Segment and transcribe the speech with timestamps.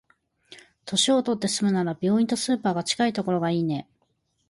[0.87, 3.87] 年取って住むなら、病院とスーパーが近いところがいいね。